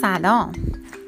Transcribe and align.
سلام. 0.00 0.52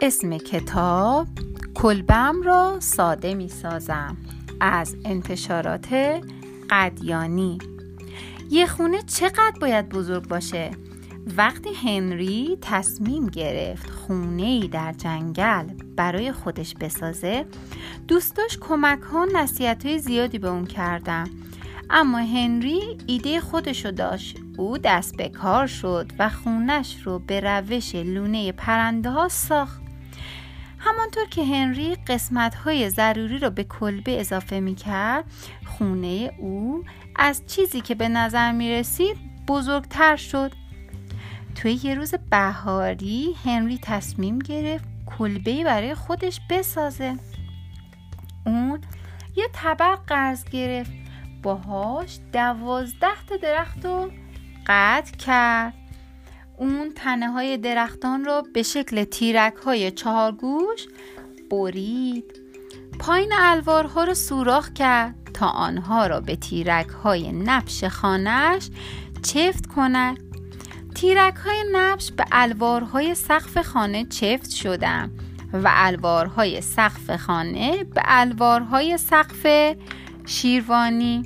اسم 0.00 0.38
کتاب 0.38 1.26
کلبم 1.74 2.42
را 2.42 2.76
ساده 2.80 3.34
می 3.34 3.48
سازم. 3.48 4.16
از 4.60 4.96
انتشارات 5.04 6.20
قدیانی. 6.70 7.58
یه 8.50 8.66
خونه 8.66 9.02
چقدر 9.02 9.54
باید 9.60 9.88
بزرگ 9.88 10.28
باشه؟ 10.28 10.70
وقتی 11.36 11.70
هنری 11.74 12.58
تصمیم 12.62 13.26
گرفت 13.26 13.90
خونه 13.90 14.42
ای 14.42 14.68
در 14.68 14.92
جنگل 14.92 15.64
برای 15.96 16.32
خودش 16.32 16.74
بسازه 16.74 17.46
دوستاش 18.08 18.58
کمک 18.60 19.00
ها 19.00 19.26
نصیحت 19.34 19.86
های 19.86 19.98
زیادی 19.98 20.38
به 20.38 20.48
اون 20.48 20.66
کردم 20.66 21.30
اما 21.90 22.18
هنری 22.18 22.98
ایده 23.06 23.40
خودشو 23.40 23.90
داشت. 23.90 24.36
او 24.58 24.78
دست 24.78 25.16
به 25.16 25.28
کار 25.28 25.66
شد 25.66 26.12
و 26.18 26.28
خونش 26.28 26.96
رو 27.04 27.18
به 27.18 27.40
روش 27.40 27.94
لونه 27.94 28.52
پرنده 28.52 29.10
ها 29.10 29.28
ساخت. 29.28 29.80
همانطور 30.78 31.24
که 31.24 31.44
هنری 31.44 31.94
قسمت 31.94 32.54
های 32.54 32.90
ضروری 32.90 33.38
رو 33.38 33.50
به 33.50 33.64
کلبه 33.64 34.20
اضافه 34.20 34.60
می 34.60 34.74
کرد 34.74 35.24
خونه 35.66 36.32
او 36.38 36.84
از 37.16 37.42
چیزی 37.46 37.80
که 37.80 37.94
به 37.94 38.08
نظر 38.08 38.52
می 38.52 38.72
رسید 38.72 39.16
بزرگتر 39.48 40.16
شد. 40.16 40.52
توی 41.54 41.80
یه 41.82 41.94
روز 41.94 42.14
بهاری 42.30 43.34
هنری 43.44 43.78
تصمیم 43.82 44.38
گرفت 44.38 44.84
کلبه 45.18 45.64
برای 45.64 45.94
خودش 45.94 46.40
بسازه. 46.50 47.16
اون 48.46 48.80
یه 49.36 49.48
طبق 49.52 49.98
قرض 50.06 50.44
گرفت. 50.44 51.05
باهاش 51.42 52.18
دوازده 52.32 53.26
تا 53.28 53.36
درخت 53.36 53.86
رو 53.86 54.10
قطع 54.66 55.16
کرد. 55.16 55.74
اون 56.56 56.92
تنه 56.96 57.30
های 57.30 57.56
درختان 57.56 58.24
رو 58.24 58.42
به 58.54 58.62
شکل 58.62 59.04
تیرک 59.04 59.54
های 59.54 59.90
چهارگوش 59.90 60.86
برید. 61.50 62.24
پایین 62.98 63.32
الوارها 63.36 64.04
رو 64.04 64.14
سوراخ 64.14 64.72
کرد 64.72 65.14
تا 65.34 65.46
آنها 65.46 66.06
را 66.06 66.20
به 66.20 66.36
تیرک 66.36 66.88
های 66.88 67.32
نبش 67.32 67.84
خانش 67.84 68.70
چفت 69.22 69.66
کند. 69.66 70.18
تیرک 70.94 71.34
های 71.34 71.64
نبش 71.72 72.12
به 72.12 72.24
الوارهای 72.32 73.14
سقف 73.14 73.58
خانه 73.58 74.04
چفت 74.04 74.50
شدن 74.50 75.10
و 75.52 75.70
الوارهای 75.72 76.60
سقف 76.60 77.16
خانه 77.16 77.84
به 77.84 78.02
الوارهای 78.04 78.98
سقف 78.98 79.46
شیروانی. 80.26 81.22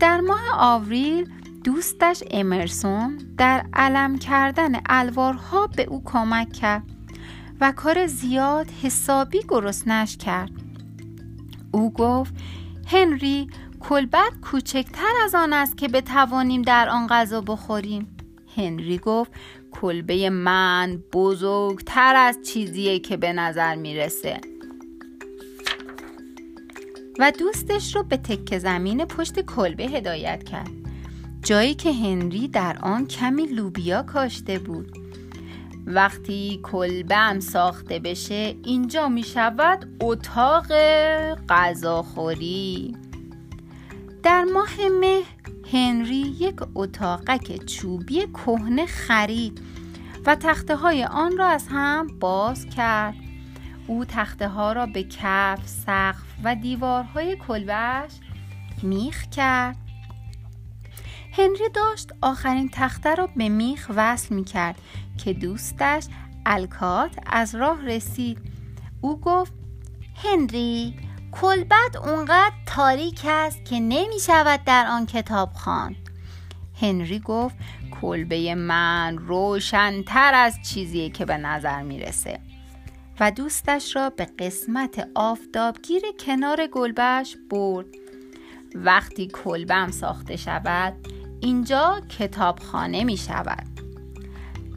در 0.00 0.20
ماه 0.20 0.42
آوریل 0.58 1.30
دوستش 1.64 2.22
امرسون 2.30 3.18
در 3.38 3.66
علم 3.72 4.18
کردن 4.18 4.72
الوارها 4.86 5.66
به 5.66 5.82
او 5.82 6.02
کمک 6.04 6.52
کرد 6.52 6.82
و 7.60 7.72
کار 7.72 8.06
زیاد 8.06 8.66
حسابی 8.82 9.40
گرسنش 9.48 10.16
کرد. 10.16 10.50
او 11.72 11.92
گفت 11.92 12.34
هنری 12.86 13.48
کلبت 13.80 14.32
کوچکتر 14.42 15.12
از 15.24 15.34
آن 15.34 15.52
است 15.52 15.76
که 15.76 15.88
بتوانیم 15.88 16.62
در 16.62 16.88
آن 16.88 17.06
غذا 17.06 17.40
بخوریم. 17.40 18.16
هنری 18.56 18.98
گفت 18.98 19.32
کلبه 19.70 20.30
من 20.30 21.02
بزرگتر 21.12 22.16
از 22.16 22.38
چیزیه 22.42 22.98
که 22.98 23.16
به 23.16 23.32
نظر 23.32 23.74
می‌رسه. 23.74 24.40
و 27.18 27.30
دوستش 27.30 27.96
رو 27.96 28.02
به 28.02 28.16
تکه 28.16 28.58
زمین 28.58 29.04
پشت 29.04 29.40
کلبه 29.40 29.84
هدایت 29.84 30.44
کرد. 30.44 30.70
جایی 31.42 31.74
که 31.74 31.92
هنری 31.92 32.48
در 32.48 32.78
آن 32.82 33.06
کمی 33.06 33.46
لوبیا 33.46 34.02
کاشته 34.02 34.58
بود. 34.58 34.98
وقتی 35.86 36.60
کلبم 36.62 37.40
ساخته 37.40 37.98
بشه 37.98 38.54
اینجا 38.64 39.08
می 39.08 39.22
شود 39.22 39.96
اتاق 40.00 40.66
غذاخوری. 41.48 42.96
در 44.22 44.44
ماه 44.44 44.88
مه 45.00 45.22
هنری 45.72 46.36
یک 46.40 46.56
اتاقک 46.74 47.64
چوبی 47.66 48.26
کهنه 48.26 48.86
خرید 48.86 49.60
و 50.26 50.34
تخته 50.34 50.76
های 50.76 51.04
آن 51.04 51.38
را 51.38 51.46
از 51.46 51.68
هم 51.68 52.06
باز 52.20 52.66
کرد. 52.66 53.14
او 53.92 54.04
تخته 54.04 54.48
ها 54.48 54.72
را 54.72 54.86
به 54.86 55.02
کف، 55.02 55.66
سقف 55.66 56.22
و 56.44 56.54
دیوارهای 56.54 57.36
کلبش 57.36 58.10
میخ 58.82 59.26
کرد. 59.26 59.76
هنری 61.32 61.68
داشت 61.74 62.10
آخرین 62.22 62.70
تخته 62.72 63.14
را 63.14 63.26
به 63.36 63.48
میخ 63.48 63.90
وصل 63.96 64.34
می 64.34 64.44
کرد 64.44 64.78
که 65.24 65.32
دوستش 65.32 66.04
الکات 66.46 67.16
از 67.26 67.54
راه 67.54 67.84
رسید. 67.84 68.38
او 69.00 69.20
گفت 69.20 69.52
هنری 70.24 70.96
کلبت 71.32 71.96
اونقدر 71.96 72.54
تاریک 72.66 73.20
است 73.24 73.64
که 73.64 73.80
نمی 73.80 74.20
شود 74.26 74.60
در 74.64 74.86
آن 74.86 75.06
کتاب 75.06 75.52
خواند. 75.52 75.96
هنری 76.80 77.18
گفت 77.18 77.56
کلبه 78.00 78.54
من 78.54 79.18
روشنتر 79.18 80.34
از 80.34 80.58
چیزی 80.62 81.10
که 81.10 81.24
به 81.24 81.36
نظر 81.36 81.82
می‌رسه. 81.82 82.40
و 83.20 83.30
دوستش 83.30 83.96
را 83.96 84.10
به 84.10 84.24
قسمت 84.24 85.08
آفتابگیر 85.14 86.02
کنار 86.26 86.66
گلبش 86.66 87.36
برد. 87.50 87.86
وقتی 88.74 89.26
کلبم 89.26 89.90
ساخته 89.90 90.36
شود 90.36 90.94
اینجا 91.40 92.00
کتابخانه 92.18 93.04
می 93.04 93.16
شود. 93.16 93.66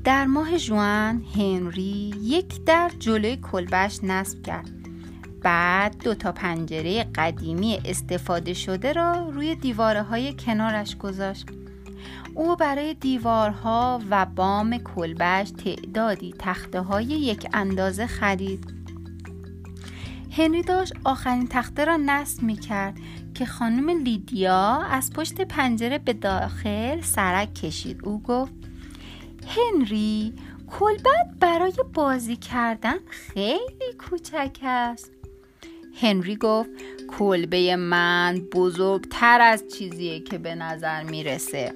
در 0.04 0.26
ماه 0.26 0.58
جوان 0.58 1.26
هنری 1.36 2.14
یک 2.22 2.64
در 2.64 2.92
جلوی 3.00 3.38
کلبش 3.38 4.00
نصب 4.04 4.42
کرد. 4.44 4.70
بعد 5.42 6.04
دو 6.04 6.16
تا 6.16 6.32
پنجره 6.32 7.04
قدیمی 7.04 7.82
استفاده 7.86 8.54
شده 8.54 8.94
را 8.94 9.30
روی 9.30 9.56
دیواره 9.56 10.02
های 10.02 10.34
کنارش 10.34 10.98
گذاشت. 10.98 11.46
او 12.36 12.56
برای 12.56 12.94
دیوارها 12.94 14.02
و 14.10 14.26
بام 14.26 14.78
کلبش 14.78 15.52
تعدادی 15.52 16.36
تخته 16.40 16.82
های 16.82 17.06
یک 17.06 17.48
اندازه 17.54 18.08
خرید. 18.08 18.74
هنری 20.32 20.62
داشت 20.62 20.94
آخرین 21.04 21.48
تخته 21.48 21.86
را 21.86 21.98
نصب 21.98 22.44
می 22.44 22.56
کرد 22.56 22.98
که 23.34 23.46
خانم 23.46 23.90
لیدیا 23.90 24.82
از 24.90 25.14
پشت 25.14 25.42
پنجره 25.42 25.98
به 25.98 26.14
داخل 26.14 27.02
سرک 27.02 27.54
کشید. 27.54 28.02
او 28.04 28.22
گفت 28.22 28.54
هنری 29.48 30.34
کلبت 30.68 31.28
برای 31.40 31.74
بازی 31.94 32.36
کردن 32.36 32.98
خیلی 33.08 33.94
کوچک 34.10 34.60
است. 34.64 35.15
هنری 36.02 36.36
گفت 36.36 36.70
کلبه 37.08 37.76
من 37.76 38.42
بزرگتر 38.54 39.42
از 39.42 39.64
چیزیه 39.78 40.20
که 40.20 40.38
به 40.38 40.56
نظر 40.56 41.04
می‌رسه. 41.04 41.74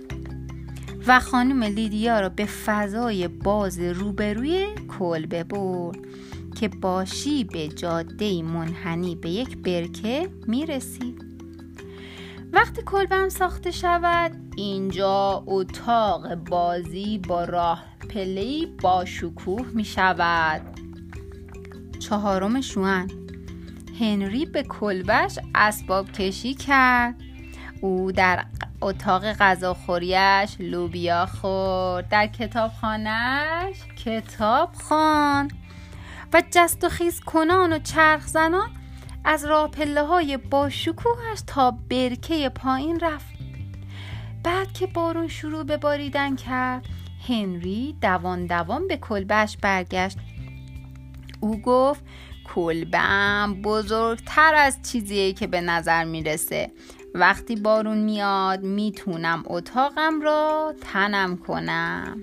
و 1.07 1.19
خانم 1.19 1.63
لیدیا 1.63 2.19
را 2.19 2.29
به 2.29 2.45
فضای 2.45 3.27
باز 3.27 3.79
روبروی 3.79 4.67
کلبه 4.99 5.43
برد 5.43 5.97
که 6.59 6.67
باشی 6.67 7.43
به 7.43 7.67
جاده 7.67 8.43
منحنی 8.43 9.15
به 9.15 9.29
یک 9.29 9.57
برکه 9.57 10.29
می‌رسید. 10.47 11.25
وقتی 12.53 12.81
کلبم 12.85 13.29
ساخته 13.29 13.71
شود 13.71 14.31
اینجا 14.55 15.43
اتاق 15.47 16.35
بازی 16.35 17.17
با 17.17 17.43
راه 17.43 17.85
پلی 18.09 18.75
با 18.81 19.05
شکوه 19.05 19.65
می 19.73 19.85
شود 19.85 20.61
چهارم 21.99 22.61
شوان 22.61 23.18
هنری 23.99 24.45
به 24.45 24.63
کلبش 24.63 25.39
اسباب 25.55 26.11
کشی 26.11 26.53
کرد. 26.53 27.15
او 27.81 28.11
در 28.11 28.45
اتاق 28.81 29.33
غذاخوریش 29.33 30.55
لوبیا 30.59 31.25
خورد. 31.25 32.09
در 32.09 32.27
کتابخانهش 32.27 33.75
کتاب 34.05 34.73
خواند. 34.73 35.53
و 36.33 36.43
جست 36.51 36.83
و 36.83 36.89
خیز 36.89 37.19
کنان 37.19 37.73
و 37.73 37.79
چرخ 37.79 38.27
زنان 38.27 38.69
از 39.23 39.45
راه 39.45 39.71
پله 39.71 40.03
های 40.03 40.37
با 40.37 40.69
شکوهش 40.69 41.41
تا 41.47 41.71
برکه 41.71 42.49
پایین 42.49 42.99
رفت. 42.99 43.33
بعد 44.43 44.73
که 44.73 44.87
بارون 44.87 45.27
شروع 45.27 45.63
به 45.63 45.77
باریدن 45.77 46.35
کرد 46.35 46.85
هنری 47.27 47.95
دوان 48.01 48.45
دوان 48.45 48.87
به 48.87 48.97
کلبش 48.97 49.57
برگشت. 49.57 50.17
او 51.39 51.61
گفت 51.61 52.03
کلبم 52.55 53.61
بزرگتر 53.63 54.53
از 54.55 54.77
چیزیه 54.91 55.33
که 55.33 55.47
به 55.47 55.61
نظر 55.61 56.03
می‌رسه. 56.03 56.71
وقتی 57.15 57.55
بارون 57.55 57.97
میاد 57.97 58.63
می‌تونم 58.63 59.43
اتاقم 59.45 60.21
را 60.21 60.73
تنم 60.81 61.37
کنم. 61.37 62.21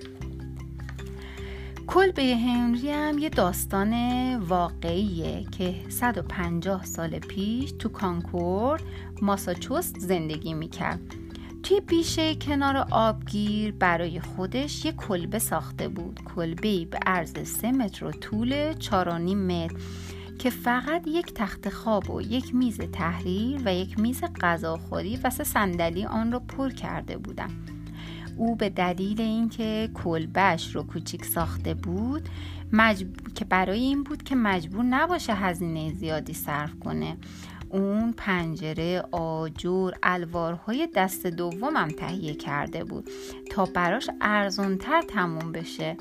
کلبه 1.87 2.23
هنری 2.23 2.91
هم 2.91 3.19
یه 3.19 3.29
داستان 3.29 3.95
واقعیه 4.37 5.45
که 5.59 5.75
150 5.89 6.85
سال 6.85 7.19
پیش 7.19 7.73
تو 7.79 7.89
کانکورد 7.89 8.83
ماساچوست 9.23 9.99
زندگی 9.99 10.55
می‌کرد. 10.55 11.01
توی 11.63 11.81
بیشه 11.81 12.35
کنار 12.35 12.87
آبگیر 12.91 13.73
برای 13.73 14.21
خودش 14.21 14.85
یک 14.85 14.97
کلبه 14.97 15.39
ساخته 15.39 15.89
بود. 15.89 16.21
کلبه 16.35 16.85
به 16.85 16.99
عرض 17.07 17.49
سه 17.49 17.73
متر 17.73 18.05
و 18.05 18.11
طول 18.11 18.73
چارانیم 18.73 19.47
متر. 19.47 19.75
که 20.47 20.51
فقط 20.51 21.07
یک 21.07 21.35
تخت 21.35 21.69
خواب 21.69 22.11
و 22.11 22.21
یک 22.21 22.55
میز 22.55 22.81
تحریر 22.81 23.61
و 23.65 23.75
یک 23.75 23.99
میز 23.99 24.25
غذاخوری 24.41 25.19
و 25.25 25.31
سه 25.31 25.45
صندلی 25.45 26.05
آن 26.05 26.33
را 26.33 26.39
پر 26.39 26.71
کرده 26.71 27.19
بودم. 27.19 27.51
او 28.37 28.57
به 28.57 28.69
دلیل 28.69 29.21
اینکه 29.21 29.91
کلبش 29.95 30.77
رو 30.77 30.83
کوچیک 30.83 31.25
ساخته 31.25 31.75
بود 31.75 32.29
که 33.35 33.45
برای 33.45 33.81
این 33.81 34.03
بود 34.03 34.23
که 34.23 34.35
مجبور 34.35 34.85
نباشه 34.85 35.35
هزینه 35.35 35.93
زیادی 35.93 36.35
صرف 36.35 36.79
کنه. 36.81 37.17
اون 37.71 38.13
پنجره 38.13 39.05
آجور 39.13 39.95
الوارهای 40.03 40.89
دست 40.95 41.27
دومم 41.27 41.89
تهیه 41.89 42.35
کرده 42.35 42.85
بود 42.85 43.11
تا 43.51 43.65
براش 43.65 44.11
ارزونتر 44.21 45.03
تموم 45.03 45.53
بشه 45.53 45.97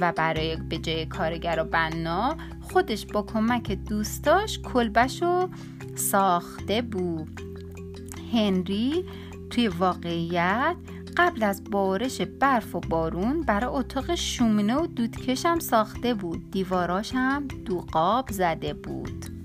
و 0.00 0.12
برای 0.12 0.56
به 0.56 0.78
جای 0.78 1.06
کارگر 1.06 1.60
و 1.60 1.64
بنا 1.64 2.36
خودش 2.60 3.06
با 3.06 3.22
کمک 3.22 3.72
دوستاش 3.72 4.58
کلبش 4.58 5.22
رو 5.22 5.48
ساخته 5.94 6.82
بود. 6.82 7.40
هنری 8.32 9.04
توی 9.50 9.68
واقعیت 9.68 10.76
قبل 11.16 11.42
از 11.42 11.64
بارش 11.64 12.20
برف 12.20 12.74
و 12.74 12.80
بارون 12.80 13.40
برای 13.40 13.70
اتاق 13.70 14.14
شومینه 14.14 14.76
و 14.76 14.86
دودکشم 14.86 15.58
ساخته 15.58 16.14
بود. 16.14 16.50
دیواراش 16.50 17.14
هم 17.14 17.48
دوقاب 17.48 18.30
زده 18.30 18.74
بود. 18.74 19.35